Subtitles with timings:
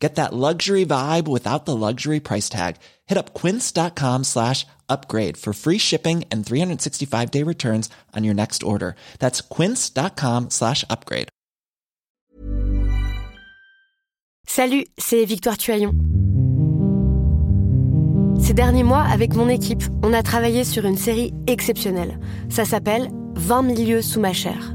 [0.00, 2.76] Get that luxury vibe without the luxury price tag.
[3.06, 8.62] Hit up quince.com slash upgrade for free shipping and 365 day returns on your next
[8.62, 8.94] order.
[9.18, 11.28] That's quince.com slash upgrade.
[14.48, 15.92] Salut, c'est Victoire Tuaillon.
[18.40, 22.18] Ces derniers mois, avec mon équipe, on a travaillé sur une série exceptionnelle.
[22.48, 24.74] Ça s'appelle 20 milieux sous ma chair.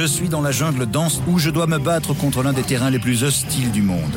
[0.00, 2.88] Je suis dans la jungle dense où je dois me battre contre l'un des terrains
[2.88, 4.16] les plus hostiles du monde.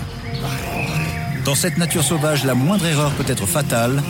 [1.44, 4.02] Dans cette nature sauvage, la moindre erreur peut être fatale.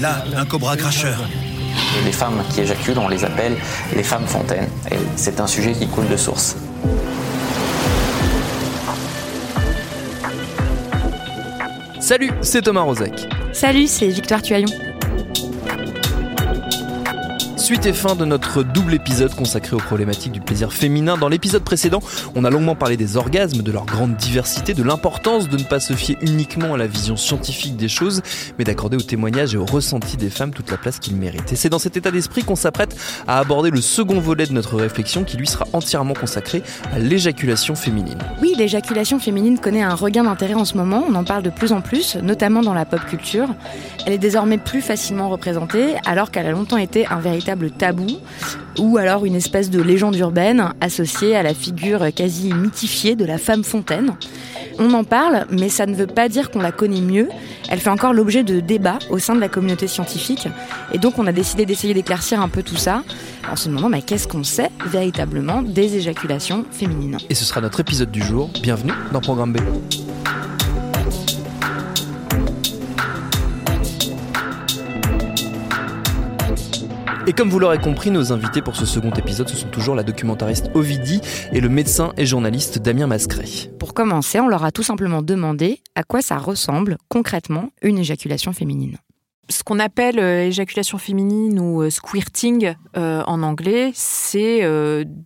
[0.00, 1.18] Là, un cobra cracheur.
[2.06, 3.54] Les femmes qui éjaculent, on les appelle
[3.94, 4.66] les femmes fontaines.
[4.90, 6.56] Et c'est un sujet qui coule de source.
[12.00, 13.28] Salut, c'est Thomas Rozek.
[13.52, 14.89] Salut, c'est Victoire Tuaillon.
[17.70, 21.16] Suite et fin de notre double épisode consacré aux problématiques du plaisir féminin.
[21.16, 22.00] Dans l'épisode précédent,
[22.34, 25.78] on a longuement parlé des orgasmes, de leur grande diversité, de l'importance de ne pas
[25.78, 28.22] se fier uniquement à la vision scientifique des choses,
[28.58, 31.52] mais d'accorder aux témoignages et aux ressentis des femmes toute la place qu'ils méritent.
[31.52, 32.96] Et c'est dans cet état d'esprit qu'on s'apprête
[33.28, 37.76] à aborder le second volet de notre réflexion qui lui sera entièrement consacré à l'éjaculation
[37.76, 38.18] féminine.
[38.42, 41.70] Oui, l'éjaculation féminine connaît un regain d'intérêt en ce moment, on en parle de plus
[41.70, 43.46] en plus, notamment dans la pop culture.
[44.06, 48.18] Elle est désormais plus facilement représentée, alors qu'elle a longtemps été un véritable tabou
[48.78, 53.38] ou alors une espèce de légende urbaine associée à la figure quasi mythifiée de la
[53.38, 54.14] femme fontaine.
[54.78, 57.28] On en parle, mais ça ne veut pas dire qu'on la connaît mieux.
[57.68, 60.48] Elle fait encore l'objet de débats au sein de la communauté scientifique.
[60.92, 63.02] Et donc on a décidé d'essayer d'éclaircir un peu tout ça
[63.50, 67.18] en se demandant mais qu'est-ce qu'on sait véritablement des éjaculations féminines?
[67.28, 68.50] Et ce sera notre épisode du jour.
[68.62, 69.58] Bienvenue dans Programme B.
[77.30, 80.02] Et comme vous l'aurez compris, nos invités pour ce second épisode, ce sont toujours la
[80.02, 81.20] documentariste Ovidie
[81.52, 83.70] et le médecin et journaliste Damien Mascret.
[83.78, 88.52] Pour commencer, on leur a tout simplement demandé à quoi ça ressemble concrètement une éjaculation
[88.52, 88.96] féminine
[89.48, 94.60] ce qu'on appelle euh, éjaculation féminine ou euh, squirting euh, en anglais, c'est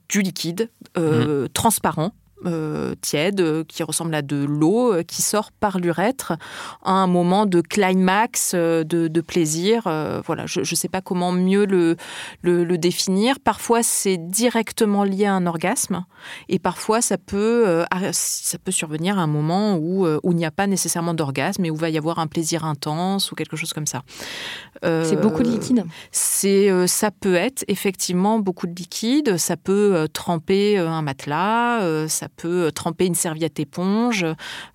[0.08, 1.48] du liquide mmh.
[1.52, 2.12] transparent
[2.46, 6.34] euh, tiède, euh, qui ressemble à de l'eau, euh, qui sort par l'urètre
[6.82, 9.82] à un moment de climax, de, plaisir.
[10.26, 11.96] voilà, je ne sais pas comment mieux le,
[12.42, 13.40] le, définir.
[13.40, 16.04] Parfois, c'est directement lié à un orgasme,
[16.48, 20.50] et parfois, ça peut, ça peut survenir à un moment où, où il n'y a
[20.50, 23.86] pas nécessairement d'orgasme, mais où va y avoir un plaisir intense ou quelque chose comme
[23.86, 24.02] ça.
[24.82, 30.76] c'est beaucoup de liquide C'est, Ça peut être effectivement beaucoup de liquide, ça peut tremper
[30.78, 34.24] un matelas, ça peut euh, tremper une serviette éponge.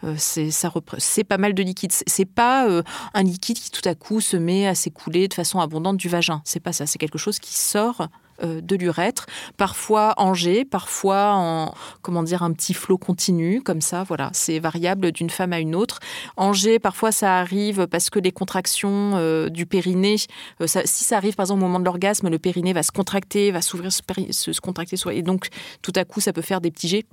[0.03, 1.91] Euh, c'est c'est pas mal de liquide.
[1.91, 2.83] C'est pas euh,
[3.13, 6.41] un liquide qui tout à coup se met à s'écouler de façon abondante du vagin.
[6.45, 6.85] C'est pas ça.
[6.85, 8.07] C'est quelque chose qui sort
[8.41, 9.25] de l'urètre,
[9.57, 14.03] parfois en jet, parfois en comment dire un petit flot continu comme ça.
[14.03, 15.99] Voilà, c'est variable d'une femme à une autre.
[16.37, 21.43] En jet, parfois ça arrive parce que les contractions du périnée, si ça arrive par
[21.47, 25.21] exemple au moment de l'orgasme, le périnée va se contracter, va s'ouvrir, se, contracter, et
[25.21, 25.49] donc
[25.81, 27.03] tout à coup ça peut faire des petits jets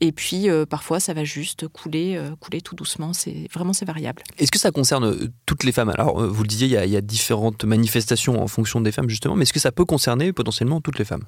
[0.00, 3.12] et puis euh, parfois ça va juste couler, euh, couler tout doucement.
[3.12, 4.22] C'est vraiment c'est variable.
[4.38, 5.88] Est-ce que ça concerne euh, toutes les femmes?
[5.90, 9.08] Alors vous le disiez, il y, il y, a, différentes manifestations en fonction des femmes
[9.08, 11.24] justement, mais est-ce que ça peut concerner potentiellement toutes les femmes?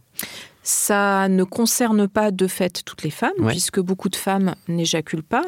[0.62, 5.42] Ça ne concerne pas de fait toutes les femmes, puisque beaucoup de femmes n'éjaculent pas,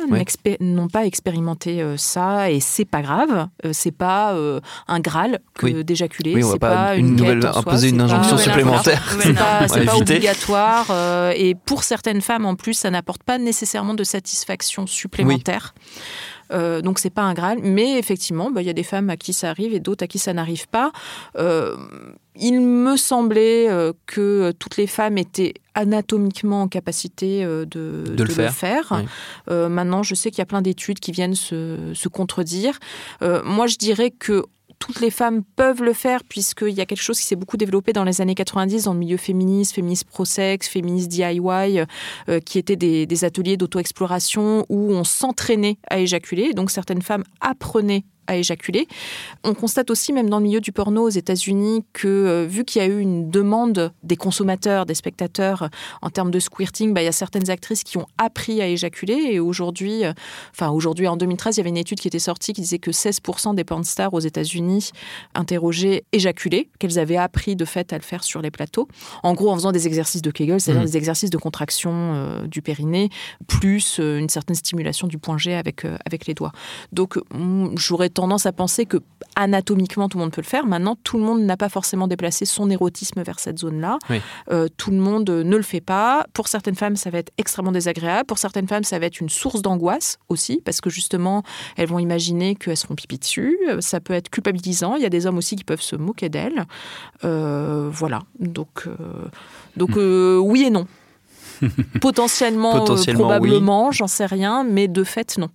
[0.61, 3.49] n'ont pas expérimenté euh, ça, et c'est pas grave.
[3.65, 6.35] Euh, c'est pas euh, un graal que d'éjaculer.
[6.35, 9.17] Oui, c'est pas, une, nouvelle, imposer une injonction supplémentaire.
[9.21, 10.91] C'est pas, pas obligatoire.
[11.37, 15.75] et pour certaines femmes, en plus, ça n'apporte pas nécessairement de satisfaction supplémentaire.
[16.53, 19.17] Euh, donc c'est pas un Graal, mais effectivement, bah, il y a des femmes à
[19.17, 20.93] qui ça arrive et d'autres à qui ça n'arrive pas.
[21.37, 21.77] Euh,
[22.37, 29.03] il me semblait euh, que toutes les femmes étaient anatomiquement en capacité de, le faire.
[29.49, 32.79] maintenant, je sais qu'il y a plein d'études qui viennent se, se contredire.
[33.21, 34.45] moi, je dirais que
[34.83, 37.93] toutes les femmes peuvent le faire puisqu'il y a quelque chose qui s'est beaucoup développé
[37.93, 41.39] dans les années 90 dans le milieu féministe, féministe pro-sexe, féministe DIY,
[42.29, 46.53] euh, qui étaient des, des ateliers d'auto-exploration où on s'entraînait à éjaculer.
[46.53, 48.87] Donc certaines femmes apprenaient à éjaculer.
[49.45, 52.81] On constate aussi, même dans le milieu du porno aux États-Unis, que euh, vu qu'il
[52.81, 55.69] y a eu une demande des consommateurs, des spectateurs
[56.03, 59.31] en termes de squirting, bah, il y a certaines actrices qui ont appris à éjaculer.
[59.31, 60.13] Et aujourd'hui, euh,
[60.51, 62.91] enfin aujourd'hui en 2013, il y avait une étude qui était sortie qui disait que
[62.91, 64.91] 16% des porn stars aux États-Unis
[65.35, 68.89] interrogées éjaculaient, qu'elles avaient appris de fait à le faire sur les plateaux.
[69.23, 70.87] En gros, en faisant des exercices de Kegel, c'est-à-dire mmh.
[70.87, 73.11] des exercices de contraction euh, du périnée,
[73.47, 76.53] plus une certaine stimulation du point G avec, avec les doigts.
[76.93, 77.19] Donc,
[77.77, 78.99] j'aurais tendance à penser que
[79.37, 80.67] anatomiquement tout le monde peut le faire.
[80.67, 83.99] Maintenant, tout le monde n'a pas forcément déplacé son érotisme vers cette zone-là.
[84.51, 86.27] Euh, tout le monde ne le fait pas.
[86.33, 88.27] Pour certaines femmes, ça va être extrêmement désagréable.
[88.27, 91.43] Pour certaines femmes, ça va être une source d'angoisse aussi, parce que justement,
[91.77, 93.59] elles vont imaginer qu'elles seront pipi dessus.
[93.69, 94.97] Euh, ça peut être culpabilisant.
[94.97, 96.65] Il y a des hommes aussi qui peuvent se moquer d'elles.
[97.25, 98.23] Euh, voilà.
[98.39, 98.89] Donc,
[99.77, 100.39] donc hmm.
[100.39, 100.87] oui et non.
[102.01, 105.49] Potentiellement, probablement, j'en sais rien, mais de fait, non.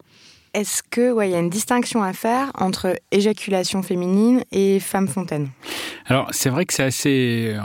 [0.57, 5.49] Est-ce que ouais, y a une distinction à faire entre éjaculation féminine et femme fontaine?
[6.07, 7.59] Alors c'est vrai que c'est assez, euh,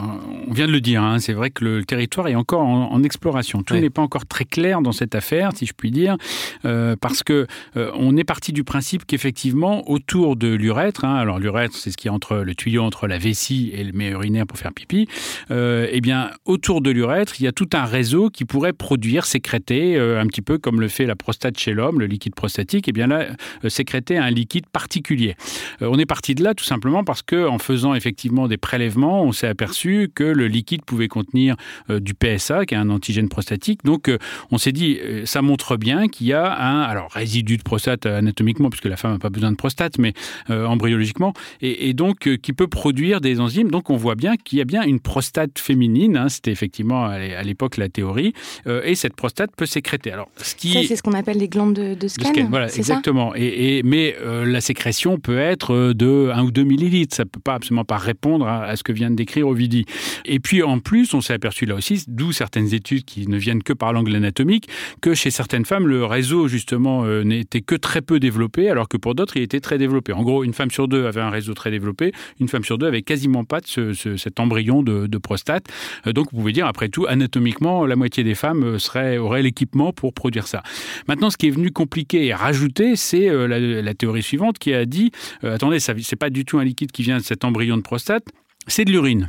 [0.47, 3.63] on vient de le dire, hein, c'est vrai que le territoire est encore en, exploration.
[3.63, 6.17] Tout n'est pas encore très clair dans cette affaire, si je puis dire,
[6.65, 11.39] euh, parce que euh, on est parti du principe qu'effectivement autour de l'urètre, hein, alors
[11.39, 14.45] l'urètre c'est ce qui est entre le tuyau entre la vessie et le méurinaire urinaire
[14.45, 15.07] pour faire pipi,
[15.49, 19.97] eh bien autour de l'urètre il y a tout un réseau qui pourrait produire, sécréter,
[19.97, 22.93] un petit peu comme le fait la prostate chez l'homme, le liquide prostatique et eh
[22.93, 23.27] bien là,
[23.63, 25.35] euh, sécréter un liquide particulier.
[25.81, 29.23] Euh, on est parti de là tout simplement parce que en faisant effectivement des prélèvements,
[29.23, 31.55] on s'est aperçu que le liquide pouvait contenir
[31.89, 33.83] euh, du PSA, qui est un antigène prostatique.
[33.83, 34.11] Donc
[34.51, 38.69] on s'est dit, ça montre bien qu'il y a un alors résidu de prostate anatomiquement,
[38.69, 40.13] puisque la femme n'a pas besoin de prostate, mais
[40.49, 43.71] embryologiquement, et, donc qui peut produire des enzymes.
[43.71, 46.17] Donc on voit bien qu'il y a bien une prostate féminine.
[46.17, 48.33] Hein, C'était effectivement à l'époque la théorie,
[48.65, 50.11] et cette prostate peut sécréter.
[50.11, 52.07] Alors, ce qui ça, c'est ce qu'on appelle les glandes de, de
[52.49, 53.33] voilà, exactement.
[53.35, 57.15] et, mais euh, la sécrétion peut être euh, de 1 ou 2 millilitres.
[57.15, 59.85] Ça ne peut pas absolument pas répondre à, ce que vient de décrire Ovidie.
[60.25, 63.63] Et puis en plus, on s'est aperçu là aussi, d'où certaines études qui ne viennent
[63.63, 64.67] que par l'angle anatomique,
[65.01, 68.97] que chez certaines femmes, le réseau justement euh, n'était que très peu développé, alors que
[68.97, 70.13] pour d'autres, il était très développé.
[70.13, 72.87] En gros, une femme sur deux avait un réseau très développé, une femme sur deux
[72.87, 75.67] avait quasiment pas de cet embryon de, prostate.
[76.05, 80.13] donc vous pouvez dire, après tout, anatomiquement, la moitié des femmes serait, auraient l'équipement pour
[80.13, 80.63] produire ça.
[81.07, 84.85] Maintenant, ce qui est venu compliquer et rajouter c'est euh, la, théorie suivante qui a
[84.85, 85.11] dit
[85.43, 87.81] euh, attendez, ce n'est pas du tout un liquide qui vient de cet embryon de
[87.81, 88.25] prostate,
[88.67, 89.27] c'est de l'urine.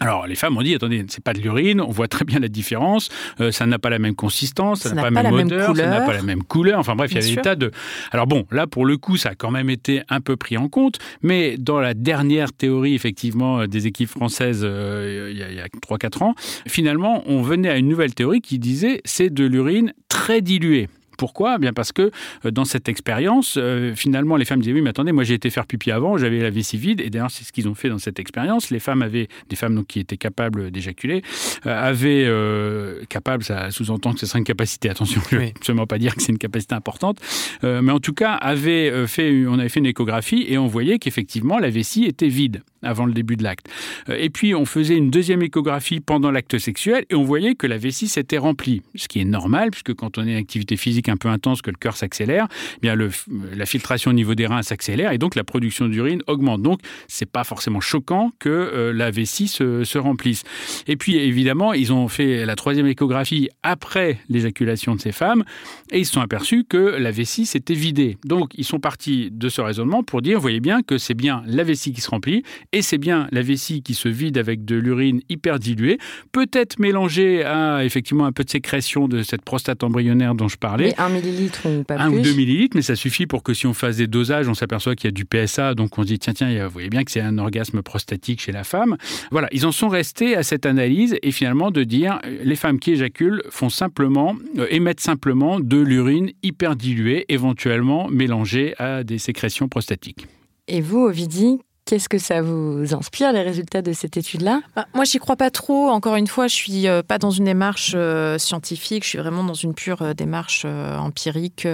[0.00, 2.48] Alors les femmes ont dit attendez c'est pas de l'urine on voit très bien la
[2.48, 5.86] différence euh, ça n'a pas la même consistance ça n'a pas, la même odeur ça
[5.86, 7.70] n'a pas la même couleur enfin bref il y a des tas de
[8.10, 10.68] alors bon là pour le coup ça a quand même été un peu pris en
[10.68, 16.24] compte mais dans la dernière théorie effectivement des équipes françaises il y a, a 3-4
[16.24, 16.34] ans
[16.66, 21.58] finalement on venait à une nouvelle théorie qui disait c'est de l'urine très diluée pourquoi?
[21.58, 22.10] Bien parce que
[22.44, 25.50] euh, dans cette expérience, euh, finalement, les femmes disaient oui, mais attendez, moi j'ai été
[25.50, 27.98] faire pipi avant, j'avais la vessie vide, et d'ailleurs c'est ce qu'ils ont fait dans
[27.98, 28.70] cette expérience.
[28.70, 31.22] Les femmes avaient, des femmes donc, qui étaient capables d'éjaculer,
[31.66, 34.88] euh, avaient capable, ça sous-entend que ce serait une capacité.
[34.88, 37.18] Attention, je ne veux absolument pas dire que c'est une capacité importante,
[37.62, 41.58] mais en tout cas, avait fait, on avait fait une échographie et on voyait qu'effectivement
[41.58, 43.68] la vessie était vide avant le début de l'acte.
[44.08, 47.78] Et puis on faisait une deuxième échographie pendant l'acte sexuel et on voyait que la
[47.78, 51.16] vessie s'était remplie, ce qui est normal puisque quand on est en activité physique un
[51.16, 55.12] peu intense que le cœur s'accélère, eh bien la filtration au niveau des reins s'accélère
[55.12, 56.62] et donc la production d'urine augmente.
[56.62, 60.42] Donc c'est pas forcément choquant que euh, la vessie se, se, remplisse.
[60.86, 65.44] Et puis évidemment, ils ont fait la troisième échographie après l'éjaculation de ces femmes
[65.92, 68.18] et ils se sont aperçus que la vessie s'était vidée.
[68.24, 71.64] Donc ils sont partis de ce raisonnement pour dire, voyez bien que c'est bien la
[71.64, 72.42] vessie qui se remplit
[72.72, 75.98] et c'est bien la vessie qui se vide avec de l'urine hyper diluée,
[76.32, 80.93] peut-être mélangée à effectivement un peu de sécrétion de cette prostate embryonnaire dont je parlais,
[80.98, 83.74] un millilitre ou pas un ou deux millilitres, mais ça suffit pour que si on
[83.74, 86.32] fasse des dosages, on s'aperçoit qu'il y a du PSA, donc on se dit tiens
[86.32, 88.96] tiens, vous voyez bien que c'est un orgasme prostatique chez la femme.
[89.30, 92.78] Voilà, ils en sont restés à cette analyse et finalement de dire euh, les femmes
[92.78, 99.18] qui éjaculent font simplement euh, émettent simplement de l'urine hyper diluée, éventuellement mélangée à des
[99.18, 100.26] sécrétions prostatiques.
[100.66, 104.62] Et vous, Ovidie, Qu'est-ce que ça vous inspire, les résultats de cette étude-là?
[104.74, 105.90] Bah, Moi, j'y crois pas trop.
[105.90, 109.04] Encore une fois, je suis euh, pas dans une démarche euh, scientifique.
[109.04, 111.66] Je suis vraiment dans une pure euh, démarche empirique,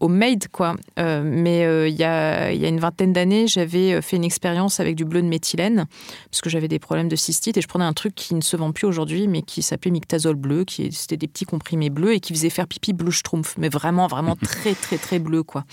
[0.00, 0.76] homemade, quoi.
[0.98, 5.04] mais il y a, y, a, une vingtaine d'années, j'avais fait une expérience avec du
[5.06, 5.86] bleu de méthylène
[6.30, 8.56] parce que j'avais des problèmes de cystite et je prenais un truc qui ne se
[8.56, 12.20] vend plus aujourd'hui, mais qui s'appelait Mictazole bleu, qui c'était des petits comprimés bleus et
[12.20, 15.64] qui faisait faire pipi bleu schtroumpf, mais vraiment, vraiment très, très, très bleu, quoi.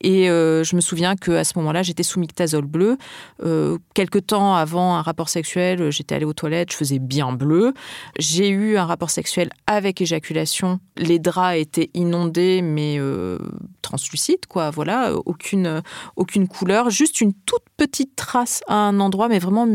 [0.00, 2.97] Et je me souviens que à ce moment-là, j'étais sous Mictazole bleu
[3.44, 7.74] euh, quelque temps avant un rapport sexuel, j'étais allée aux toilettes, je faisais bien bleu.
[8.18, 10.80] J'ai eu un rapport sexuel avec éjaculation.
[10.96, 13.38] Les draps étaient inondés, mais euh,
[13.82, 14.70] translucides, quoi.
[14.70, 15.82] Voilà, aucune,
[16.16, 19.66] aucune couleur, juste une toute petite trace à un endroit, mais vraiment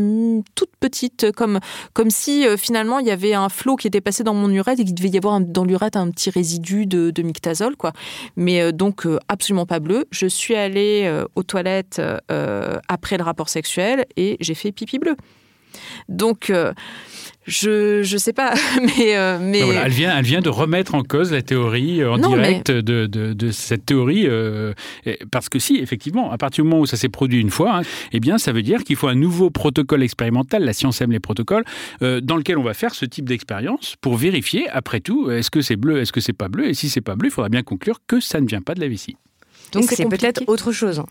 [0.54, 1.60] toute petite, comme,
[1.94, 4.80] comme si euh, finalement il y avait un flot qui était passé dans mon urètre
[4.80, 7.92] et qu'il devait y avoir dans l'urètre un petit résidu de, de mictazole, quoi.
[8.36, 10.06] Mais donc absolument pas bleu.
[10.10, 12.00] Je suis allée aux toilettes
[12.88, 15.16] après le rapport sexuel et j'ai fait pipi bleu.
[16.08, 16.72] Donc, euh,
[17.46, 21.32] je je sais pas, mais euh, mais elle vient elle vient de remettre en cause
[21.32, 24.26] la théorie euh, en direct de, de, de, cette théorie
[25.30, 27.82] parce que si effectivement à partir du moment où ça s'est produit une fois, hein,
[28.12, 31.20] eh bien ça veut dire qu'il faut un nouveau protocole expérimental, la science aime les
[31.20, 31.64] protocoles,
[32.00, 35.76] dans lequel on va faire ce type d'expérience pour vérifier après tout est-ce que c'est
[35.76, 37.98] bleu, est-ce que c'est pas bleu et si c'est pas bleu, il faudra bien conclure
[38.06, 39.16] que ça ne vient pas de la vessie.
[39.72, 41.02] Donc c'est peut-être autre chose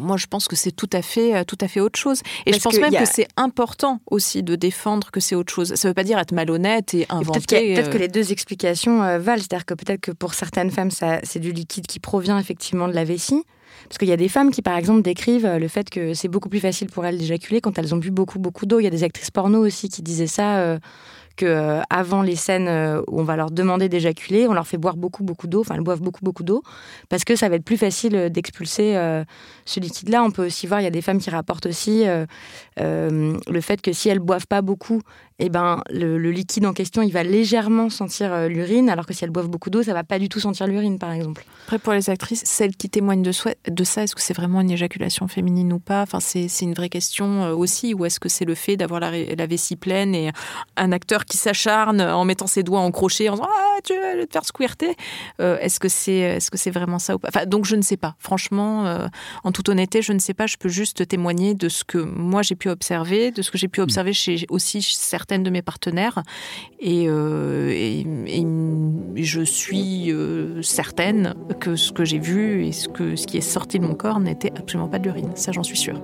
[0.00, 2.22] moi, je pense que c'est tout à fait, euh, tout à fait autre chose.
[2.46, 5.74] Et je pense même que c'est important aussi de défendre que c'est autre chose.
[5.74, 7.40] Ça ne veut pas dire être malhonnête et inventer.
[7.40, 9.40] Peut-être que euh, les deux explications euh, valent.
[9.40, 13.04] C'est-à-dire que peut-être que pour certaines femmes, c'est du liquide qui provient effectivement de la
[13.04, 13.42] vessie.
[13.88, 16.48] Parce qu'il y a des femmes qui, par exemple, décrivent le fait que c'est beaucoup
[16.48, 18.78] plus facile pour elles d'éjaculer quand elles ont bu beaucoup, beaucoup d'eau.
[18.78, 20.78] Il y a des actrices porno aussi qui disaient ça
[21.42, 24.96] euh, avant les scènes euh, où on va leur demander d'éjaculer, on leur fait boire
[24.96, 26.62] beaucoup beaucoup d'eau, enfin elles boivent beaucoup beaucoup d'eau,
[27.08, 28.94] parce que ça va être plus facile euh, d'expulser
[29.64, 30.22] ce liquide-là.
[30.22, 32.04] On peut aussi voir, il y a des femmes qui rapportent aussi
[32.76, 35.00] le fait que si elles boivent pas beaucoup,
[35.40, 39.24] eh ben, le, liquide en question, il va légèrement sentir euh, l'urine, alors que si
[39.24, 41.44] elles boivent beaucoup d'eau, ça va pas du tout sentir l'urine, par exemple.
[41.64, 45.28] Après, pour les actrices, celles qui témoignent de, ça, est-ce que c'est vraiment une éjaculation
[45.28, 46.02] féminine ou pas?
[46.02, 47.94] Enfin, c'est une vraie question euh, aussi.
[47.94, 50.30] Ou est-ce que c'est le fait d'avoir la, vessie pleine et
[50.76, 54.26] un acteur qui s'acharne en mettant ses doigts en crochet en disant Ah, tu vas
[54.26, 54.94] te faire squirter?
[55.40, 57.28] Euh, Est-ce que c'est est -ce vraiment ça ou pas?
[57.28, 58.14] Enfin, Donc, je ne sais pas.
[58.18, 59.08] Franchement,
[59.44, 60.46] en toute honnêteté, je ne sais pas.
[60.46, 63.68] Je peux juste témoigner de ce que moi j'ai pu observer, de ce que j'ai
[63.68, 66.22] pu observer chez aussi certains de mes partenaires
[66.80, 67.70] et, euh,
[69.16, 73.42] je suis euh, certaine que ce que j'ai vu et ce, que, ce qui est
[73.42, 75.30] sorti de mon corps n'était absolument pas de l'urine.
[75.34, 76.00] Ça, j'en suis sûre.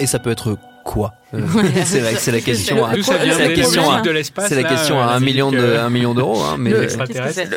[0.00, 1.40] Et ça peut être quoi euh,
[1.84, 2.84] c'est la, c'est la question.
[2.84, 4.02] À, c'est la question à,
[4.46, 6.40] c'est la question à un million de un million d'euros.
[6.40, 6.86] Hein, mais le,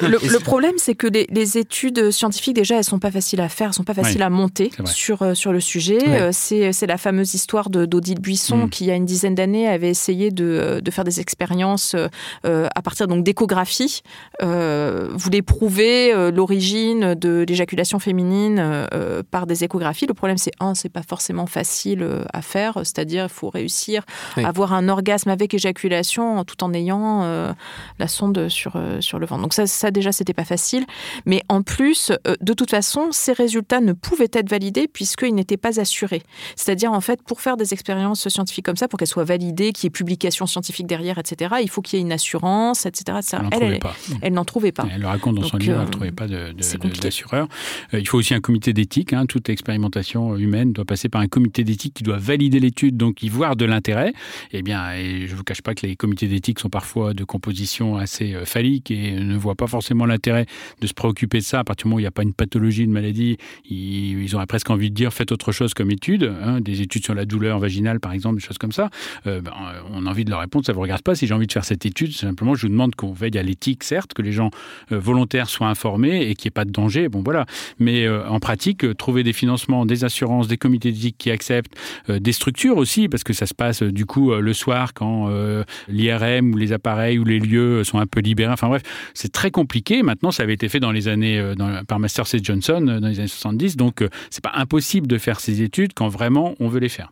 [0.01, 3.67] le, problème, c'est que les, les, études scientifiques déjà, elles sont pas faciles à faire,
[3.67, 6.00] elles sont pas faciles à monter sur euh, sur le sujet.
[6.07, 8.69] Euh, c'est c'est la fameuse histoire d'Odile Buisson mm.
[8.69, 11.96] qui, il y a une dizaine d'années, avait essayé de, de faire des expériences
[12.43, 14.01] à partir donc d'échographie,
[14.41, 18.88] voulait prouver l'origine de l'éjaculation féminine
[19.31, 20.07] par des échographies.
[20.07, 24.04] Le problème, c'est un, c'est pas forcément facile à faire, c'est-à-dire il faut réussir
[24.38, 27.54] à avoir un orgasme avec éjaculation tout en ayant euh,
[28.00, 29.42] la sonde sur, euh, sur le ventre.
[29.44, 30.86] Donc ça, ça déjà, c'était pas facile.
[31.26, 35.58] Mais en plus, euh, de toute façon, ces résultats ne pouvaient être validés puisqu'ils n'étaient
[35.58, 36.24] pas assurés.
[36.56, 39.86] C'est-à-dire, en fait, pour faire des expériences scientifiques comme ça, pour qu'elles soient validées, qu'il
[39.86, 43.20] y ait publication scientifique derrière, etc., il faut qu'il y ait une assurance, etc.
[43.52, 43.80] Elle,
[44.22, 44.86] elle, n'en trouvait pas.
[44.94, 47.48] Elle le raconte dans son livre, elle ne trouvait pas d'assureur.
[47.94, 49.14] il faut aussi un comité d'éthique.
[49.14, 49.26] Hein.
[49.26, 53.32] Toute expérimentation humaine doit passer par un comité d'éthique qui doit valider l'étude, donc il
[53.32, 54.14] voit de l'intérêt,
[54.52, 57.24] eh bien, et je ne vous cache pas que les comités d'éthique sont parfois de
[57.24, 60.46] composition assez euh, phallique et ne voient pas forcément l'intérêt
[60.82, 62.34] de se préoccuper de ça à partir du moment où il n'y a pas une
[62.34, 63.38] pathologie, une maladie.
[63.70, 67.16] Ils, auraient presque envie de dire faites autre chose comme étude, hein, des études sur
[67.16, 68.90] la douleur vaginale par exemple, des choses comme ça.
[69.26, 69.54] Euh, ben,
[69.94, 71.16] on a envie de leur répondre, ça ne vous regarde pas.
[71.16, 73.86] Si j'ai envie de faire cette étude, simplement je vous demande qu'on veille à l'éthique,
[73.86, 74.52] certes, que les gens
[74.92, 77.08] euh, volontaires soient informés et qu'il n'y ait pas de danger.
[77.08, 77.46] Bon voilà.
[77.80, 81.74] Mais en pratique, trouver des financements, des assurances, des comités d'éthique qui acceptent,
[82.10, 85.30] des structures aussi, parce que ça se passe euh, du coup euh, le soir quand
[85.30, 88.51] euh, l'IRM ou les appareils ou les lieux sont un peu libérés.
[88.51, 88.82] Enfin bref,
[89.13, 90.01] c'est très compliqué.
[90.01, 91.54] Maintenant, ça avait été fait dans les années
[91.88, 92.39] par Master C.
[92.42, 96.56] Johnson dans les années 70, donc c'est pas impossible de faire ces études quand vraiment
[96.60, 97.12] on veut les faire.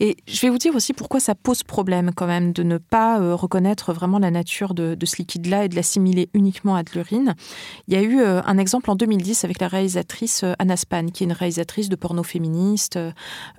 [0.00, 3.20] Et je vais vous dire aussi pourquoi ça pose problème quand même de ne pas
[3.20, 7.34] euh, reconnaître vraiment la nature de, ce liquide-là et de l'assimiler uniquement à de l'urine.
[7.88, 11.06] Il y a eu euh, un exemple en 2010 avec la réalisatrice euh, Anna Span,
[11.06, 12.98] qui est une réalisatrice de porno féministe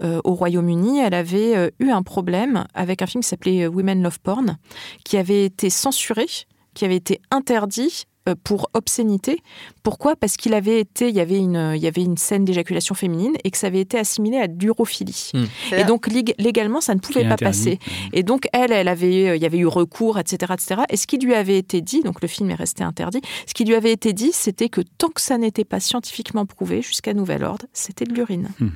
[0.02, 1.00] au Royaume-Uni.
[1.00, 4.58] Elle avait eu un problème avec un film qui s'appelait Women Love Porn,
[5.04, 6.26] qui avait été censuré
[6.74, 8.06] qui avait été interdit
[8.44, 9.40] pour obscénité.
[9.84, 10.16] Pourquoi?
[10.16, 13.34] Parce qu'il avait été, il y avait une, il y avait une scène d'éjaculation féminine
[13.44, 15.32] et que ça avait été assimilé à d'urophilie.
[15.34, 15.46] Hmm.
[15.76, 17.80] Et donc légalement, ça ne pouvait pas passer.
[18.14, 20.82] Et donc elle, elle avait, euh, il y avait eu recours, etc., etc.
[20.90, 23.22] Et ce qui lui avait été dit, donc le film est resté interdit.
[23.48, 26.82] Ce qui lui avait été dit, c'était que tant que ça n'était pas scientifiquement prouvé,
[26.82, 28.50] jusqu'à nouvel ordre, c'était de l'urine.
[28.60, 28.70] Hmm.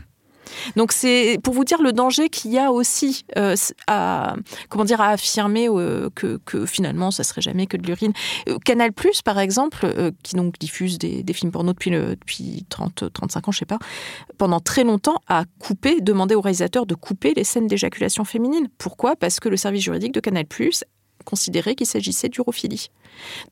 [0.75, 3.55] Donc c'est pour vous dire le danger qu'il y a aussi euh,
[3.87, 4.35] à
[4.69, 8.13] comment dire à affirmer euh, que, finalement ça serait jamais que de l'urine.
[8.49, 9.87] Euh, Canal Plus par exemple,
[10.23, 13.79] qui donc diffuse des, films porno depuis depuis 30 35 ans, je sais pas,
[14.37, 18.67] pendant très longtemps a coupé, demandé au réalisateur de couper les scènes d'éjaculation féminine.
[18.77, 19.15] Pourquoi?
[19.15, 20.83] Parce que le service juridique de Canal Plus
[21.27, 22.89] considérait qu'il s'agissait d'urophilie.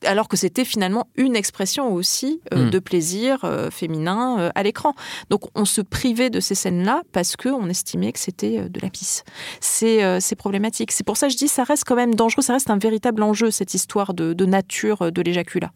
[0.05, 2.69] Alors que c'était finalement une expression aussi euh, hmm.
[2.69, 4.93] de plaisir euh, féminin euh, à l'écran.
[5.29, 9.25] Donc on se privait de ces scènes-là parce qu'on estimait que c'était de la pisse.
[9.59, 10.93] C'est problématique.
[10.93, 13.21] C'est pour ça que je dis ça reste quand même dangereux, ça reste un véritable
[13.23, 15.71] enjeu, cette histoire de, de nature de l'éjaculat.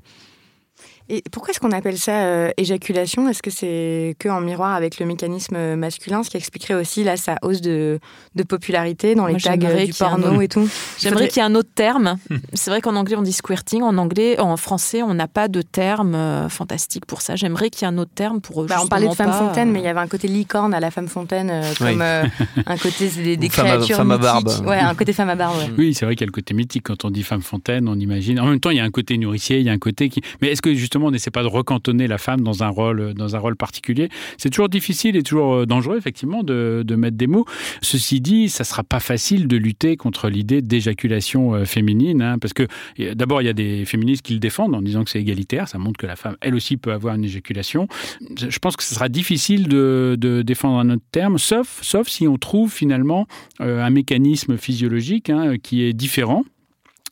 [1.10, 3.28] Et pourquoi est-ce qu'on appelle ça euh, éjaculation?
[3.28, 7.18] Est-ce que c'est que en miroir avec le mécanisme masculin, ce qui expliquerait aussi là
[7.18, 8.00] sa hausse de,
[8.36, 10.70] de popularité dans les tags du porno et tout?
[11.00, 12.18] J'aimerais qu'il y ait un autre terme.
[12.54, 15.64] c'est vrai qu'en anglais on dit squirting, en anglais, en français on n'a pas de
[15.64, 17.36] terme euh, fantastique pour ça.
[17.36, 18.66] J'aimerais qu'il y ait un autre terme pour.
[18.66, 20.92] Bah, on parlait de femme fontaine, mais il y avait un côté licorne à la
[20.92, 22.02] femme fontaine, euh, comme
[22.68, 24.50] un côté des, des créatures femme à barbe.
[24.66, 25.58] Ouais, un côté femme à barbe.
[25.76, 27.96] Oui, c'est vrai qu'il y a le côté mythique quand on dit femme fontaine, on
[27.96, 28.40] imagine.
[28.40, 30.22] En même temps, il y a un côté nourricier, il y a un côté qui.
[30.42, 33.36] Mais est-ce que justement on n'essaie pas de recantonner la femme dans un rôle, dans
[33.36, 34.10] un rôle particulier.
[34.38, 37.46] C'est toujours difficile et toujours euh, dangereux, effectivement, de, mettre des mots.
[37.82, 42.54] Ceci dit, ça sera pas facile de lutter contre l'idée d'éjaculation euh, féminine, hein, parce
[42.54, 42.68] que
[43.14, 45.68] d'abord, il y a des féministes qui le défendent en disant que c'est égalitaire.
[45.68, 47.88] Ça montre que la femme, elle aussi, peut avoir une éjaculation.
[48.38, 52.28] Je pense que ce sera difficile de, de défendre un autre terme, sauf, sauf si
[52.28, 53.28] on trouve finalement
[53.62, 56.44] euh, un mécanisme physiologique hein, qui est différent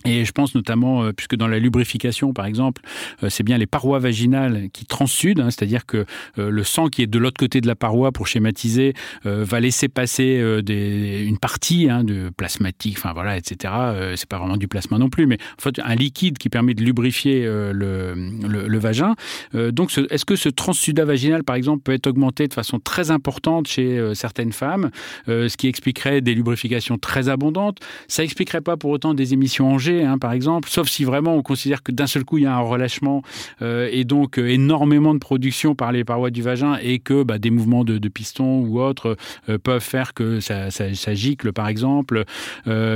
[0.07, 2.81] et je pense notamment, euh, puisque dans la lubrification, par exemple,
[3.23, 6.05] euh, c'est bien les parois vaginales qui transsudent, hein, c'est-à-dire que
[6.37, 9.87] euh, le sang qui est de l'autre côté de la paroi, pour schématiser, va laisser
[9.89, 13.73] passer une partie hein, de plasmatique, enfin voilà, etc.
[14.15, 16.83] c'est pas vraiment du plasma non plus, mais en fait un liquide qui permet de
[16.83, 19.15] lubrifier le, le, vagin.
[19.53, 23.67] donc, est-ce que ce transsudat vaginal, par exemple, peut être augmenté de façon très importante
[23.67, 24.91] chez certaines femmes,
[25.27, 29.77] ce qui expliquerait des lubrifications très abondantes Ça expliquerait pas pour autant des émissions en
[30.03, 32.55] Hein, par exemple, sauf si vraiment on considère que d'un seul coup il y a
[32.55, 33.21] un relâchement
[33.61, 37.37] euh, et donc euh, énormément de production par les parois du vagin et que bah,
[37.37, 39.17] des mouvements de, piston ou autres
[39.49, 40.69] euh, peuvent faire que ça,
[41.13, 42.23] gicle, par exemple.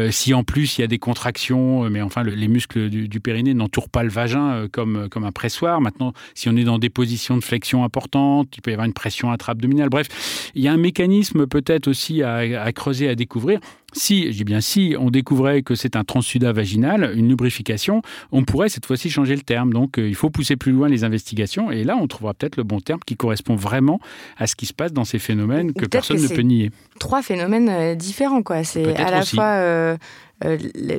[0.10, 3.90] si en plus il y a des contractions, mais enfin les muscles du, périnée n'entourent
[3.90, 5.82] pas le vagin comme, un pressoir.
[5.82, 8.94] Maintenant, si on est dans des positions de flexion importantes, il peut y avoir une
[8.94, 9.90] pression intra-abdominale.
[9.90, 13.60] Bref, il y a un mécanisme peut-être aussi à creuser, à découvrir
[13.94, 18.02] si, je dis bien si, on découvrait que c'est un transsudat vaginal, une lubrification,
[18.32, 19.74] on pourrait cette fois-ci changer le terme.
[19.74, 22.64] Donc euh, il faut pousser plus loin les investigations et là on trouvera peut-être le
[22.64, 24.00] bon terme qui correspond vraiment
[24.38, 26.72] à ce qui se passe dans ces phénomènes que personne ne peut nier.
[27.00, 28.64] Trois phénomènes euh, différents quoi.
[28.64, 29.98] C'est à la fois euh,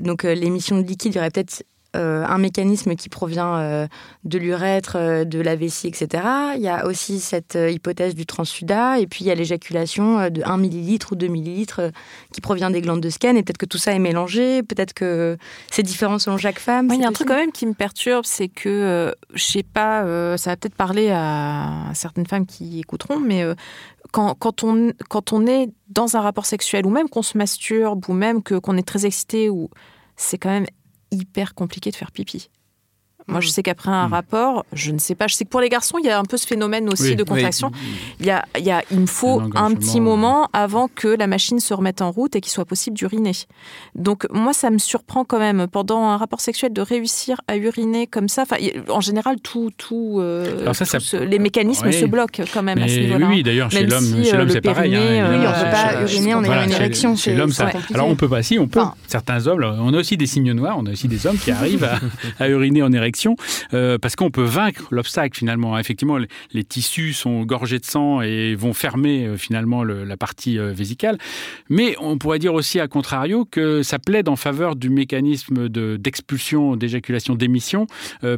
[0.03, 3.87] donc l'émission de liquide, il y aurait peut-être euh, un mécanisme qui provient euh,
[4.25, 6.25] de l'urètre, euh, de la vessie, etc.
[6.57, 10.43] Il y a aussi cette hypothèse du transsudat, et puis il y a l'éjaculation de
[10.43, 11.83] 1 millilitre ou 2 millilitres
[12.33, 15.37] qui provient des glandes de Skene, et peut-être que tout ça est mélangé, peut-être que
[15.71, 16.89] c'est différent selon chaque femme.
[16.93, 20.03] il y a un truc quand même qui me perturbe, c'est que, je sais pas,
[20.39, 23.45] ça va peut-être parler à certaines femmes qui écouteront, mais
[24.13, 28.09] quand, quand, on, quand on est dans un rapport sexuel, ou même qu'on se masturbe,
[28.09, 29.69] ou même qu'on est très excité, ou
[30.17, 30.67] c'est quand même
[31.13, 32.51] hyper compliqué de faire pipi.
[33.29, 33.51] Moi, je mm.
[33.51, 34.13] sais qu'après un mm.
[34.13, 35.27] rapport, je ne sais pas.
[35.27, 37.25] Je sais que pour les garçons, il y a un peu ce phénomène aussi de
[37.25, 37.71] contraction.
[38.21, 41.27] Il, y a, il, y a, il me faut un, petit moment avant que la
[41.27, 43.33] machine se remette en route et qu'il soit possible d'uriner.
[43.95, 48.07] Donc, moi, ça me surprend quand même, pendant un rapport sexuel, de réussir à uriner
[48.07, 48.43] comme ça.
[48.43, 48.57] Enfin,
[48.89, 50.73] en général, tout, tout, euh,
[51.27, 53.29] les mécanismes se bloquent quand même à ce niveau-là.
[53.29, 54.95] Oui, d'ailleurs, chez l'homme, euh, c'est pareil.
[54.95, 57.17] Hein, oui, on ne peut pas uriner en ayant une érection.
[57.17, 57.71] Chez l'homme, ça.
[57.95, 58.43] Alors, on peut pas.
[58.43, 58.81] Si, on peut.
[59.07, 60.77] Certains hommes, on a aussi des signes noirs.
[60.79, 61.89] On a aussi des hommes qui arrivent
[62.41, 63.37] à uriner en érection l'érection,
[63.71, 65.79] parce qu'on peut vaincre l'obstacle finalement.
[65.79, 66.19] Effectivement,
[66.53, 71.19] les, tissus sont gorgés de sang et vont fermer finalement la partie vésicale.
[71.69, 76.77] Mais on pourrait dire aussi à contrario que ça plaide en faveur du mécanisme d'expulsion,
[76.77, 77.87] d'éjaculation, d'émission,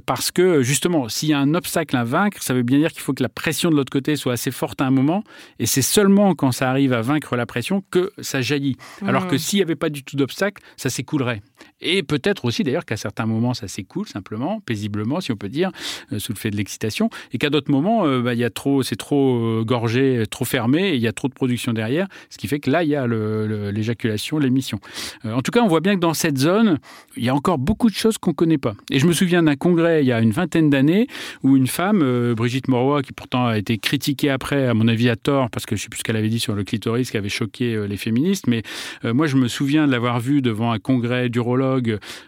[0.07, 3.03] parce que justement, s'il y a un obstacle à vaincre, ça veut bien dire qu'il
[3.03, 5.23] faut que la pression de l'autre côté soit assez forte à un moment,
[5.59, 8.77] et c'est seulement quand ça arrive à vaincre la pression que ça jaillit.
[9.07, 9.39] Alors que mmh.
[9.39, 11.43] s'il n'y avait pas du tout d'obstacle, ça s'écoulerait.
[11.85, 15.71] Et peut-être aussi d'ailleurs qu'à certains moments ça s'écoule simplement, paisiblement si on peut dire,
[16.13, 18.51] euh, sous le fait de l'excitation, et qu'à d'autres moments euh, bah, il y a
[18.51, 22.09] trop, c'est trop euh, gorgé, trop fermé, et il y a trop de production derrière,
[22.31, 24.81] ce qui fait que là il y a l'éjaculation, l'émission.
[25.25, 26.79] en tout cas, on voit bien que dans cette zone,
[27.17, 28.75] il y a encore beaucoup de choses qu'on ne connaît pas.
[28.91, 31.07] Et je me souviens d'un congrès il y a une vingtaine d'années
[31.43, 35.17] où une femme, Brigitte Moroy, qui pourtant a été critiquée après, à mon avis à
[35.17, 37.17] tort, parce que je ne sais plus ce qu'elle avait dit sur le clitoris, qui
[37.17, 38.63] avait choqué les féministes, mais
[39.05, 41.74] moi je me souviens de l'avoir vue devant un congrès d'urologues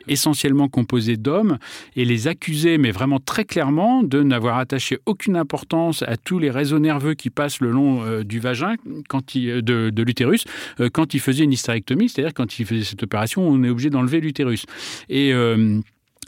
[0.09, 1.59] essentiellement composés d'hommes
[1.95, 6.51] et les accuser, mais vraiment très clairement, de n'avoir attaché aucune importance à tous les
[6.51, 8.75] réseaux nerveux qui passent le long euh, du vagin
[9.09, 10.45] quand il, de, de l'utérus
[10.81, 13.91] euh, quand il faisait une hystérectomie, c'est-à-dire quand il faisait cette opération, on est obligé
[13.91, 14.67] d'enlever l'utérus.
[15.09, 15.81] Et euh,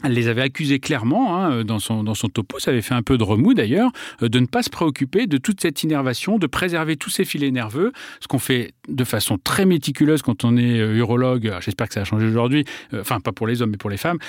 [0.03, 3.01] elle les avait accusés clairement hein, dans, son, dans son topo, ça avait fait un
[3.01, 3.91] peu de remous d'ailleurs,
[4.23, 7.51] euh, de ne pas se préoccuper de toute cette innervation, de préserver tous ces filets
[7.51, 11.93] nerveux, ce qu'on fait de façon très méticuleuse quand on est euh, urologue, j'espère que
[11.93, 14.19] ça a changé aujourd'hui, euh, enfin pas pour les hommes mais pour les femmes,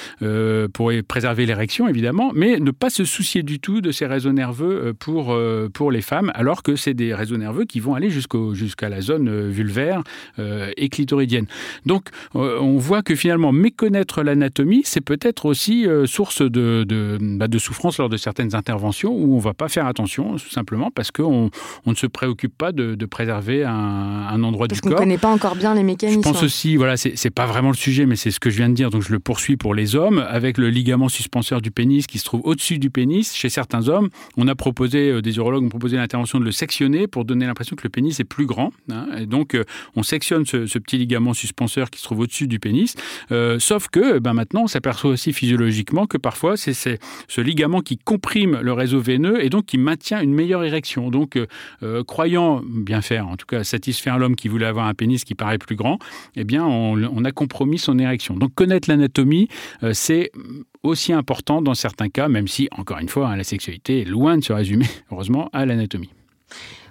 [0.72, 4.94] pour préserver l'érection évidemment, mais ne pas se soucier du tout de ces réseaux nerveux
[4.98, 5.36] pour,
[5.72, 9.48] pour les femmes, alors que c'est des réseaux nerveux qui vont aller jusqu'à la zone
[9.48, 10.02] vulvaire
[10.38, 11.46] et clitoridienne.
[11.86, 17.18] Donc on voit que finalement méconnaître l'anatomie, c'est peut-être aussi aussi euh, source de, de,
[17.20, 20.48] bah, de, souffrance lors de certaines interventions où on ne va pas faire attention, tout
[20.48, 21.50] simplement parce qu'on
[21.84, 24.82] on ne se préoccupe pas de, de préserver un, un, endroit du corps.
[24.82, 26.22] Parce qu'on ne connaît pas encore bien les mécanismes.
[26.22, 28.70] Je pense aussi, voilà, c'est pas vraiment le sujet, mais c'est ce que je viens
[28.70, 32.06] de dire, donc je le poursuis pour les hommes, avec le ligament suspenseur du pénis
[32.06, 33.34] qui se trouve au-dessus du pénis.
[33.34, 37.06] Chez certains hommes, on a proposé, euh, des urologues ont proposé l'intervention de le sectionner
[37.06, 38.72] pour donner l'impression que le pénis est plus grand.
[38.90, 42.46] Hein, et donc, euh, on sectionne ce, ce, petit ligament suspenseur qui se trouve au-dessus
[42.46, 42.94] du pénis.
[43.30, 47.80] Euh, sauf que ben, maintenant, on s'aperçoit aussi physiologiquement physiologiquement que parfois c'est ce ligament
[47.80, 51.10] qui comprime le réseau veineux et donc qui maintient une meilleure érection.
[51.10, 51.46] Donc, euh,
[51.82, 55.34] euh, croyant bien faire, en tout cas satisfaire l'homme qui voulait avoir un pénis qui
[55.34, 55.98] paraît plus grand,
[56.36, 58.36] eh bien, on, a compromis son érection.
[58.36, 59.48] Donc, connaître l'anatomie,
[59.82, 60.30] euh, c'est
[60.82, 64.38] aussi important dans certains cas, même si, encore une fois, hein, la sexualité est loin
[64.38, 66.10] de se résumer, heureusement, à l'anatomie.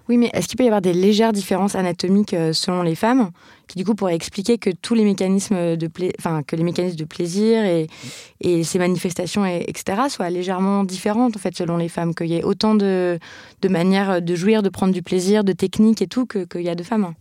[0.09, 3.29] Oui, mais est-ce qu'il peut y avoir des légères différences anatomiques selon les femmes
[3.67, 7.05] qui du coup pourrait expliquer que tous les mécanismes de enfin que les mécanismes de
[7.05, 7.85] plaisir et,
[8.41, 12.35] et ces manifestations et, etc soient légèrement différentes en fait selon les femmes qu'il y
[12.35, 13.19] ait autant de,
[13.61, 16.69] de manières de jouir de prendre du plaisir de techniques et tout que qu'il y
[16.69, 17.13] a de femmes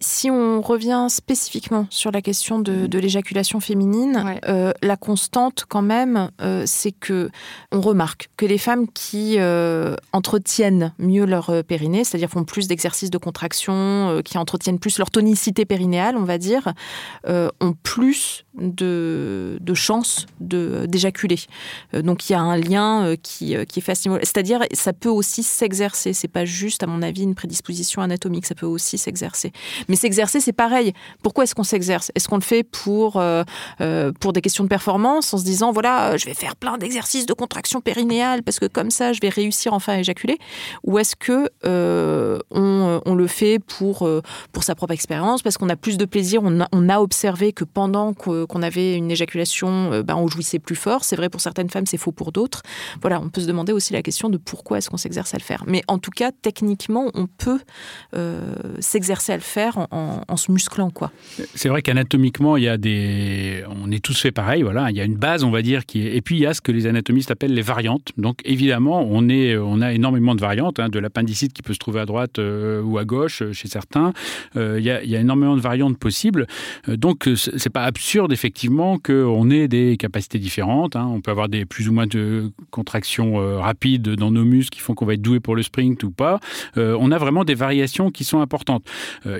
[0.00, 5.82] si on revient spécifiquement sur la question de, de l'éjaculation féminine, euh, la constante quand
[5.82, 7.30] même, euh, c'est que
[7.72, 13.10] on remarque que les femmes qui euh, entretiennent mieux leur périnée, c'est-à-dire font plus d'exercices
[13.10, 16.72] de contraction, qui entretiennent plus leur tonicité périnéale, on va dire,
[17.26, 21.38] ont plus de, de chances d'éjaculer.
[21.92, 24.18] donc il y a un lien qui, qui est fascinant.
[24.22, 26.12] C'est-à-dire ça peut aussi s'exercer.
[26.12, 28.46] C'est pas juste, à mon avis, une prédisposition anatomique.
[28.46, 29.52] Ça peut aussi s'exercer.
[29.88, 30.92] Mais s'exercer, c'est pareil.
[31.22, 32.10] Pourquoi est-ce qu'on s'exerce?
[32.14, 33.44] Est-ce qu'on le fait pour, euh,
[33.80, 37.26] euh, pour des questions de performance, en se disant, voilà, je vais faire plein d'exercices
[37.26, 40.38] de contraction périnéale, parce que comme ça, je vais réussir enfin à éjaculer?
[40.84, 44.08] Ou est-ce que euh, on, on, le fait pour,
[44.52, 48.14] pour sa propre expérience, parce qu'on a plus de plaisir on a, observé que pendant
[48.14, 51.04] qu'on avait une éjaculation, ben, on jouissait plus fort?
[51.04, 52.62] C'est vrai pour certaines femmes, c'est faux pour d'autres.
[53.00, 55.42] Voilà, on peut se demander aussi la question de pourquoi est-ce qu'on s'exerce à le
[55.42, 55.64] faire.
[55.66, 57.60] Mais en tout cas, techniquement, on peut
[58.80, 59.45] s'exercer à le faire
[59.76, 60.90] en, en, se musclant.
[60.90, 61.10] quoi.
[61.54, 63.64] C'est vrai qu'anatomiquement, il y a des...
[63.82, 64.62] on est tous fait pareil.
[64.62, 66.54] Voilà, il y a une base, on va dire, qui et puis il y a
[66.54, 68.12] ce que les anatomistes appellent les variantes.
[68.16, 69.56] Donc évidemment, on, est...
[69.56, 72.82] on a énormément de variantes, hein, de l'appendicite qui peut se trouver à droite euh,
[72.82, 74.12] ou à gauche euh, chez certains.
[74.56, 76.46] Euh, il, y a, il y a énormément de variantes possibles.
[76.88, 80.96] Donc c'est pas absurde effectivement qu'on ait des capacités différentes.
[80.96, 81.08] Hein.
[81.12, 84.94] On peut avoir des plus ou moins de contractions rapides dans nos muscles qui font
[84.94, 86.40] qu'on va être doué pour le sprint ou pas.
[86.76, 88.84] On a vraiment des variations qui sont importantes.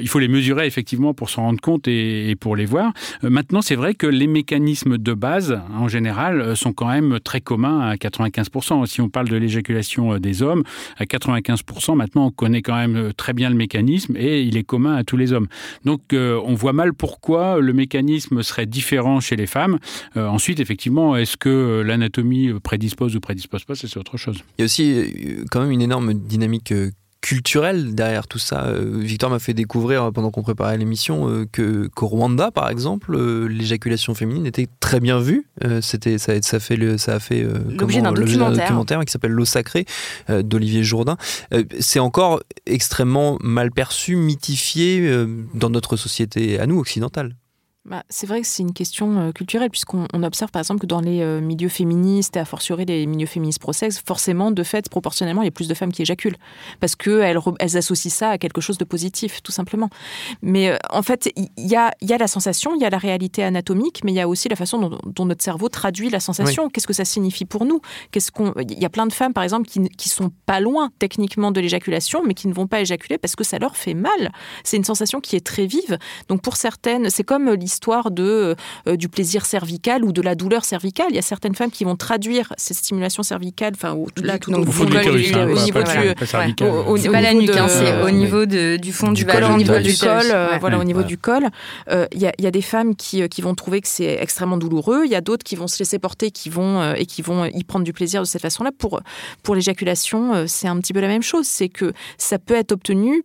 [0.01, 2.93] Il faut les mesurer effectivement pour s'en rendre compte et, pour les voir.
[3.25, 7.19] Euh, maintenant, c'est vrai que les mécanismes de base en général euh, sont quand même
[7.21, 8.87] très communs à 95%.
[8.87, 10.63] Si on parle de l'éjaculation euh, des hommes,
[10.99, 14.95] à 95% maintenant on connaît quand même très bien le mécanisme et il est commun
[14.95, 15.47] à tous les hommes.
[15.85, 19.79] Donc euh, on voit mal pourquoi le mécanisme serait différent chez les femmes.
[20.17, 24.39] Euh, ensuite, effectivement, est-ce que l'anatomie prédispose ou prédispose pas, c'est autre chose.
[24.59, 26.73] Il y a aussi quand même une énorme dynamique
[27.27, 28.73] culturel derrière tout ça.
[28.73, 34.47] Victor m'a fait découvrir pendant qu'on préparait l'émission que qu'au Rwanda, par exemple, l'éjaculation féminine
[34.47, 35.49] était très bien vue.
[35.81, 37.45] C'était ça, ça fait le, ça a fait
[37.77, 38.67] l'objet d'un documentaire.
[38.67, 39.87] documentaire qui s'appelle L'eau sacrée
[40.29, 41.17] d'Olivier Jourdain.
[41.81, 45.11] C'est encore extrêmement mal perçu, mythifié
[45.53, 47.35] dans notre société à nous occidentale.
[47.87, 51.01] Bah, c'est vrai que c'est une question euh, culturelle, puisqu'on observe par exemple que dans
[51.01, 55.43] les euh, milieux féministes, et a fortiori les milieux féministes pro-sexe, forcément, de fait, proportionnellement,
[55.43, 56.37] il y a plus de femmes qui éjaculent.
[56.81, 59.89] Parce qu'elles elles associent ça à quelque chose de positif, tout simplement.
[60.43, 62.99] Mais euh, en fait, il y a, y a, la sensation, il y a la
[62.99, 66.69] réalité anatomique, mais il y a aussi la façon dont, notre cerveau traduit la sensation.
[66.69, 67.81] Qu'est-ce que ça signifie pour nous?
[68.11, 70.91] Qu'est-ce qu'on Il y a plein de femmes, par exemple, qui, qui sont pas loin
[70.99, 74.33] techniquement de l'éjaculation, mais qui ne vont pas éjaculer parce que ça leur fait mal.
[74.65, 75.99] C'est une sensation qui est très vive.
[76.29, 78.57] Donc pour certaines, c'est comme l'histoire histoire de,
[78.89, 81.09] euh, du plaisir cervical ou de la douleur cervicale.
[81.11, 84.51] Il y a certaines femmes qui vont traduire cette stimulation cervicale, enfin, au, là, tout
[84.51, 85.83] au, fond du col, au niveau
[86.97, 90.25] du, pas la nuque, c'est au niveau du fond du, col, au niveau du col,
[90.61, 91.49] voilà, au niveau du col.
[91.91, 95.03] Euh, il y, a des femmes qui, euh, qui vont trouver que c'est extrêmement douloureux.
[95.05, 97.63] Il y a d'autres qui vont se laisser porter, qui vont et qui vont y
[97.65, 98.71] prendre du plaisir de cette façon-là.
[98.77, 99.03] Pour
[99.43, 101.47] pour l'éjaculation, c'est un petit peu la même chose.
[101.47, 103.23] C'est que ça peut être obtenu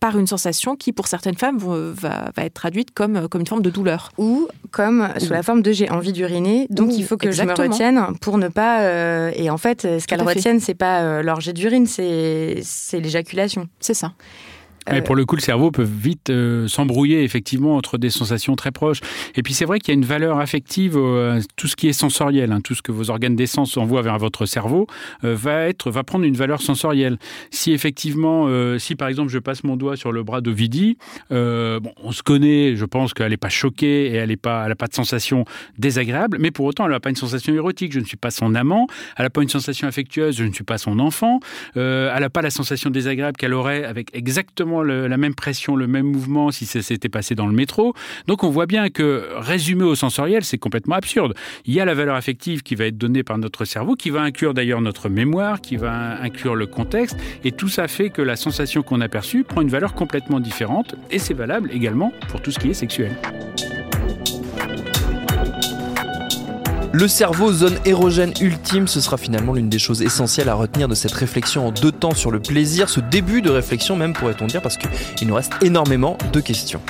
[0.00, 3.57] par une sensation qui, pour certaines femmes, va, va être traduite comme comme une forme
[3.60, 4.12] de douleur.
[4.18, 7.54] Ou comme sous la forme de j'ai envie d'uriner, donc il faut que je me
[7.54, 8.82] retienne pour ne pas.
[8.82, 13.68] Euh, et en fait, ce qu'elles retiennent, c'est pas euh, leur jet d'urine, c'est l'éjaculation.
[13.80, 14.12] C'est ça.
[14.90, 18.70] Mais pour le coup, le cerveau peut vite euh, s'embrouiller effectivement entre des sensations très
[18.70, 19.00] proches.
[19.34, 21.92] Et puis c'est vrai qu'il y a une valeur affective, euh, tout ce qui est
[21.92, 24.86] sensoriel, hein, tout ce que vos organes d'essence envoient vers votre cerveau
[25.24, 27.18] euh, va être, va prendre une valeur sensorielle.
[27.50, 28.48] Si effectivement,
[28.78, 30.96] si par exemple je passe mon doigt sur le bras d'Ovidie,
[31.30, 34.76] bon, on se connaît, je pense qu'elle n'est pas choquée et elle n'a pas, elle
[34.76, 35.44] pas de sensation
[35.78, 37.92] désagréable, mais pour autant elle n'a pas une sensation érotique.
[37.92, 40.64] Je ne suis pas son amant, elle n'a pas une sensation affectueuse, je ne suis
[40.64, 41.40] pas son enfant,
[41.74, 46.06] elle n'a pas la sensation désagréable qu'elle aurait avec exactement la même pression, le même
[46.06, 47.94] mouvement si ça s'était passé dans le métro.
[48.26, 51.34] Donc on voit bien que résumer au sensoriel, c'est complètement absurde.
[51.66, 54.22] Il y a la valeur affective qui va être donnée par notre cerveau, qui va
[54.22, 58.36] inclure d'ailleurs notre mémoire, qui va inclure le contexte, et tout ça fait que la
[58.36, 62.50] sensation qu'on a perçue prend une valeur complètement différente, et c'est valable également pour tout
[62.50, 63.16] ce qui est sexuel.
[66.98, 70.96] Le cerveau, zone érogène ultime, ce sera finalement l'une des choses essentielles à retenir de
[70.96, 74.60] cette réflexion en deux temps sur le plaisir, ce début de réflexion même pourrait-on dire,
[74.60, 76.80] parce qu'il nous reste énormément de questions.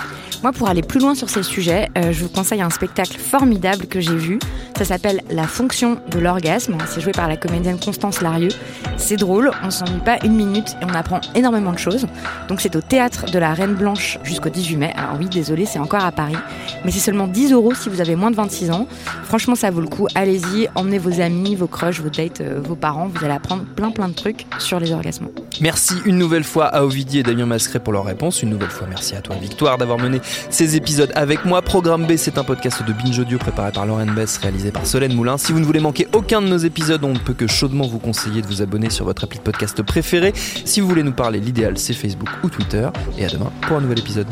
[0.42, 3.87] Moi, pour aller plus loin sur ces sujets, euh, je vous conseille un spectacle formidable
[3.87, 4.38] que j'ai vu.
[4.77, 6.79] Ça s'appelle La fonction de l'orgasme.
[6.87, 8.53] C'est joué par la comédienne Constance Larieux.
[8.97, 12.07] C'est drôle, on s'ennuie pas une minute et on apprend énormément de choses.
[12.47, 14.92] Donc c'est au théâtre de la Reine Blanche jusqu'au 18 mai.
[14.97, 16.37] Alors oui, désolé, c'est encore à Paris,
[16.85, 18.87] mais c'est seulement 10 euros si vous avez moins de 26 ans.
[19.25, 19.97] Franchement, ça vaut le coup.
[20.14, 23.08] Allez-y, emmenez vos amis, vos crushs, vos dates, euh, vos parents.
[23.08, 25.28] Vous allez apprendre plein plein de trucs sur les orgasmes.
[25.61, 28.42] Merci une nouvelle fois à Ovidie et Damien Mascret pour leur réponse.
[28.42, 31.62] Une nouvelle fois, merci à toi Victoire d'avoir mené ces épisodes avec moi.
[31.62, 35.14] Programme B, c'est un podcast de Binge Audio préparé par Lauren Bess, réalisé par Solène
[35.14, 35.38] Moulin.
[35.38, 37.98] Si vous ne voulez manquer aucun de nos épisodes, on ne peut que chaudement vous
[37.98, 40.32] conseiller de vous abonner sur votre appli de podcast préféré.
[40.34, 42.88] Si vous voulez nous parler, l'idéal c'est Facebook ou Twitter.
[43.18, 44.26] Et à demain pour un nouvel épisode.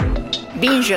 [0.60, 0.96] Binge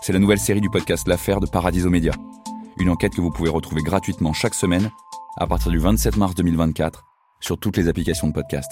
[0.00, 2.12] c'est la nouvelle série du podcast L'affaire de Paradiso Média.
[2.78, 4.90] Une enquête que vous pouvez retrouver gratuitement chaque semaine
[5.36, 7.04] à partir du 27 mars 2024
[7.40, 8.70] sur toutes les applications de podcast.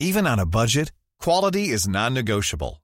[0.00, 2.83] Even on a budget, quality is non-negotiable.